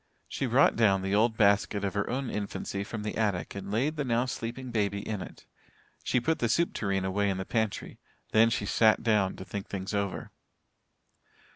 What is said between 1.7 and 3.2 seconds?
of her own infancy from the